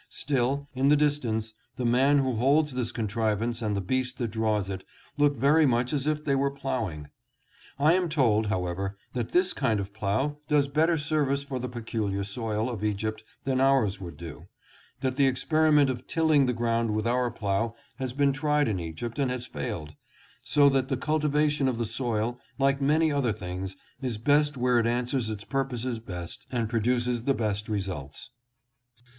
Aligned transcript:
Still, 0.09 0.67
in 0.73 0.87
the 0.89 0.95
distance, 0.95 1.53
the 1.77 1.85
man 1.85 2.17
who 2.17 2.33
holds 2.33 2.71
this 2.73 2.91
contriv 2.91 3.39
ance 3.39 3.61
and 3.61 3.77
the 3.77 3.81
beast 3.81 4.17
that 4.17 4.31
draws 4.31 4.67
it 4.67 4.83
look 5.15 5.37
very 5.37 5.67
much 5.67 5.93
as 5.93 6.07
if 6.07 6.25
they 6.25 6.33
were 6.33 6.49
plowing. 6.49 7.09
I 7.77 7.93
am 7.93 8.09
told, 8.09 8.47
however, 8.47 8.97
that 9.13 9.29
this 9.29 9.53
kind 9.53 9.79
of 9.79 9.93
plow 9.93 10.37
does 10.47 10.67
better 10.67 10.97
service 10.97 11.43
for 11.43 11.59
the 11.59 11.69
peculiar 11.69 12.23
soil 12.23 12.67
of 12.67 12.83
Egypt 12.83 13.23
than 13.43 13.61
ours 13.61 14.01
would 14.01 14.17
do; 14.17 14.47
that 15.01 15.17
the 15.17 15.27
experiment 15.27 15.87
of 15.91 16.07
tilling 16.07 16.47
the 16.47 16.53
ground 16.53 16.95
with 16.95 17.05
our 17.05 17.29
plow 17.29 17.75
has 17.99 18.11
been 18.11 18.33
tried 18.33 18.67
in 18.67 18.79
Egypt 18.79 19.19
and 19.19 19.29
has 19.29 19.45
failed; 19.45 19.93
so 20.41 20.67
that 20.67 20.87
the 20.87 20.97
cultivation 20.97 21.67
of 21.67 21.77
the 21.77 21.85
soil, 21.85 22.39
like 22.57 22.81
many 22.81 23.11
other 23.11 23.31
things, 23.31 23.77
is 24.01 24.17
best 24.17 24.57
where 24.57 24.79
it 24.79 24.87
answers 24.87 25.29
its 25.29 25.43
purposes 25.43 25.99
best 25.99 26.47
and 26.51 26.69
produces 26.69 27.25
the 27.25 27.35
best 27.35 27.69
results. 27.69 28.31